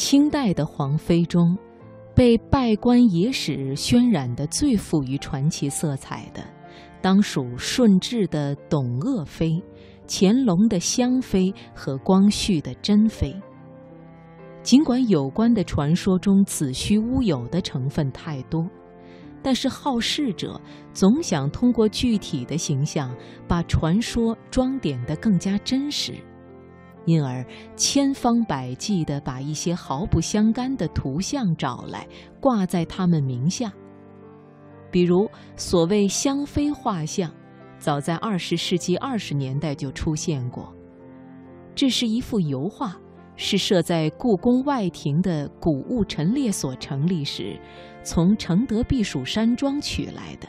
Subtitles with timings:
[0.00, 1.54] 清代的皇妃中，
[2.14, 6.42] 被拜官野史渲染的最富于传奇色彩的，
[7.02, 9.62] 当属顺治的董鄂妃、
[10.08, 13.36] 乾隆的香妃和光绪的珍妃。
[14.62, 18.66] 尽管有关的传说中子虚乌有的成分太多，
[19.42, 20.58] 但是好事者
[20.94, 23.14] 总想通过具体的形象，
[23.46, 26.14] 把传说装点得更加真实。
[27.06, 27.44] 因而，
[27.76, 32.06] 千方百计地把一些毫不相干的图像找来，
[32.40, 33.72] 挂在他们名下。
[34.90, 37.32] 比如，所谓香妃画像，
[37.78, 40.74] 早在二十世纪二十年代就出现过。
[41.74, 42.94] 这是一幅油画，
[43.36, 47.58] 是设在故宫外庭的古物陈列所成立时，
[48.02, 50.48] 从承德避暑山庄取来的。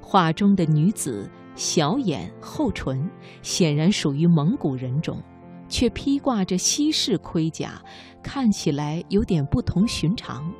[0.00, 3.08] 画中的女子小眼厚唇，
[3.42, 5.22] 显然属于蒙古人种。
[5.68, 7.82] 却披挂着西式盔甲，
[8.22, 10.52] 看起来有点不同寻常。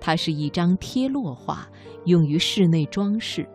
[0.00, 1.68] 它是一张贴落画，
[2.04, 3.48] 用于室内装饰，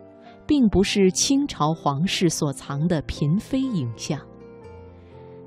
[0.46, 4.20] 并不是清朝皇室所藏的嫔妃影像。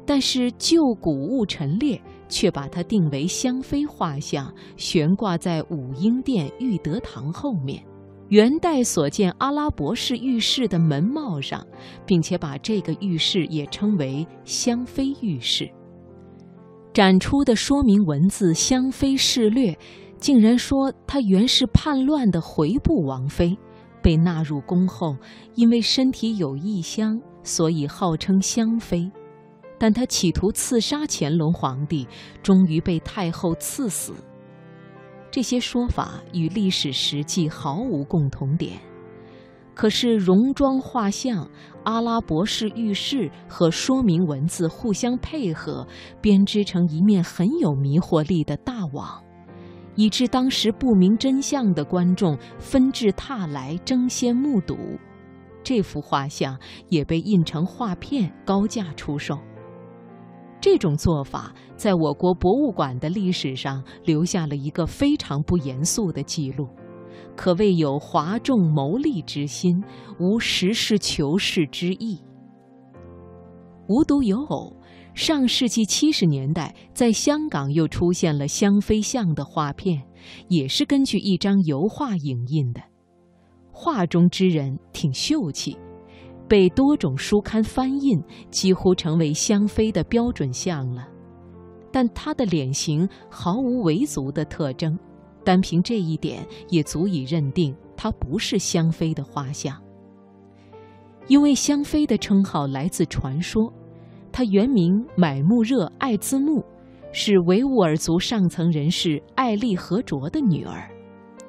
[0.06, 7.84] 但是旧古物陈列却把它定为香妃画像，悬挂在武英殿裕德堂后面。
[8.30, 11.66] 元代所建阿拉伯式浴室的门帽上，
[12.06, 15.69] 并且把这个浴室也称为香妃浴室。
[16.94, 19.72] 展出的说明文字《香妃事略》，
[20.17, 23.58] 竟然说她原是叛乱的回部王妃，
[24.02, 25.16] 被纳入宫后，
[25.56, 29.09] 因为身体有异香，所以号称香妃。
[29.80, 32.08] 但她企图刺杀乾隆皇帝，
[32.41, 34.14] 终于被太后赐死。
[35.38, 38.80] 这些说法与历史实际毫无共同点，
[39.76, 41.48] 可是戎装画像、
[41.84, 45.88] 阿拉伯式浴室和说明文字互相配合，
[46.20, 49.24] 编织成一面很有迷惑力的大网，
[49.94, 54.76] 以致当时不明真相的观众纷至沓来争先目睹。
[55.64, 56.58] 这幅画像
[56.90, 59.38] 也被印成画片，高价出售。
[60.59, 66.68] 这种做法在我国博物馆的历史上留下了一个非常不严肃的记录，
[67.35, 69.84] 可谓有哗众谋利之心，
[70.19, 72.19] 无实事求是之意。
[73.88, 74.75] 无独有偶，
[75.13, 80.03] 上世纪七十年代在香港又出现了香妃像的画片，
[80.50, 82.81] 也是根据一张油画影印的，
[83.72, 85.78] 画中之人挺秀气。
[86.47, 91.08] 被多种书刊翻印，几乎成为香妃的标准像了。
[91.91, 94.97] 但她的脸型毫无维族的特征，
[95.44, 99.75] 单凭这一点也足以认定她不是香妃的画像。
[101.28, 103.72] 因为香妃的称号来自传说，
[104.31, 106.64] 她原名买木热艾兹木，
[107.12, 110.90] 是维吾尔族上层人士艾丽和卓的女儿。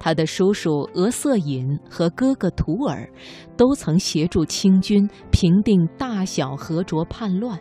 [0.00, 3.09] 他的叔叔额瑟隐和哥哥图尔，
[3.56, 7.59] 都曾协助清军平定大小和卓叛乱。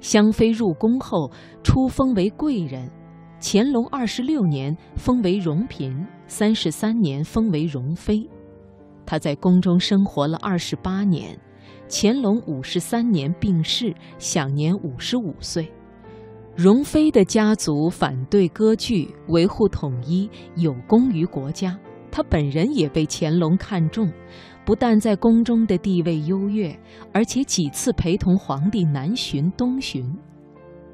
[0.00, 1.30] 香妃入宫后，
[1.62, 2.90] 初封为贵人，
[3.40, 8.28] 乾隆二十六年封为荣嫔，三十三年封为荣妃。
[9.06, 11.38] 她在宫中生活了二十八年，
[11.88, 15.72] 乾隆五十三年病逝，享年五十五岁。
[16.56, 21.78] 容妃的家族反对割据，维护统一，有功于国家。
[22.10, 24.10] 她本人也被乾隆看中，
[24.64, 26.74] 不但在宫中的地位优越，
[27.12, 30.10] 而且几次陪同皇帝南巡、东巡。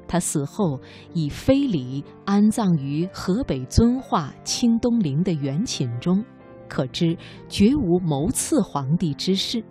[0.05, 0.77] 他死后
[1.13, 6.21] 以妃礼安葬于河北遵化清东陵的元寝中，
[6.67, 9.63] 可知绝无谋刺皇帝之事。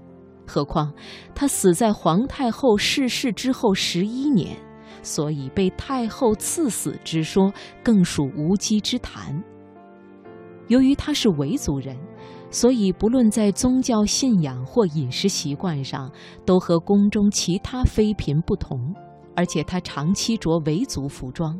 [0.47, 0.91] 何况
[1.35, 4.57] 他死在皇太后逝世之后十一年。
[5.03, 7.53] 所以被太后赐死之说
[7.83, 9.43] 更属无稽之谈。
[10.69, 11.99] 由于他是维族人，
[12.51, 16.11] 所以不论在宗教信仰或饮食习惯上，
[16.47, 18.95] 都和宫中其他妃嫔不同。
[19.35, 21.59] 而且他长期着维族服装，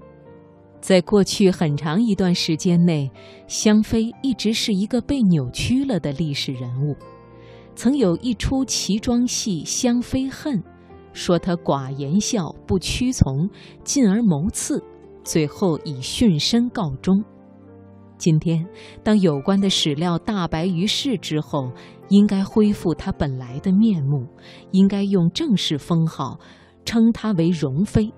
[0.79, 3.11] 在过去很长一段时间内，
[3.47, 6.95] 香妃一直是一个被扭曲了的历史人物。
[7.75, 10.63] 曾有一出奇装戏《香妃恨》。
[11.13, 13.49] 说他寡言笑，不屈从，
[13.85, 14.83] 进而谋刺，
[15.23, 17.23] 最后以殉身告终。
[18.19, 18.65] 今天，
[19.03, 21.73] 当有关的史料大白于世之后，
[22.09, 24.27] 应该恢复他本来的面目，
[24.71, 26.39] 应该用正式封号
[26.85, 28.13] 称他为容妃，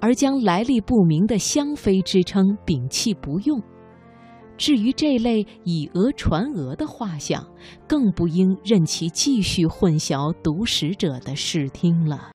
[0.00, 3.62] 而将来历不明的香妃之称摒弃不用。
[4.58, 7.46] 至于这类以讹传讹的画像，
[7.86, 12.20] 更不应任其继续混淆读史者的视听了。